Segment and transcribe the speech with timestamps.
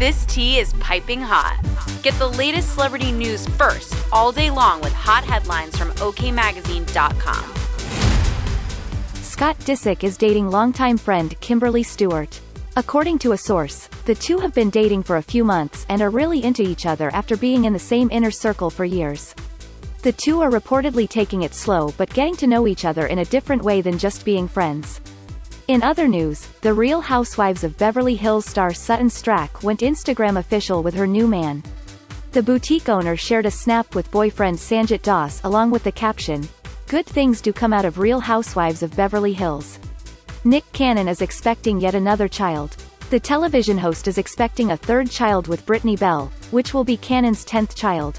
[0.00, 1.60] This tea is piping hot.
[2.02, 7.44] Get the latest celebrity news first all day long with hot headlines from OKMagazine.com.
[9.22, 12.40] Scott Disick is dating longtime friend Kimberly Stewart.
[12.76, 16.08] According to a source, the two have been dating for a few months and are
[16.08, 19.34] really into each other after being in the same inner circle for years.
[20.00, 23.26] The two are reportedly taking it slow but getting to know each other in a
[23.26, 24.98] different way than just being friends.
[25.70, 30.82] In other news, the Real Housewives of Beverly Hills star Sutton Stracke went Instagram official
[30.82, 31.62] with her new man.
[32.32, 36.48] The boutique owner shared a snap with boyfriend Sanjit Das along with the caption,
[36.88, 39.78] Good things do come out of Real Housewives of Beverly Hills.
[40.42, 42.76] Nick Cannon is expecting yet another child.
[43.10, 47.44] The television host is expecting a third child with Brittany Bell, which will be Cannon's
[47.44, 48.18] 10th child.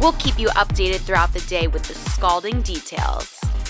[0.00, 3.39] We'll keep you updated throughout the day with the scalding details.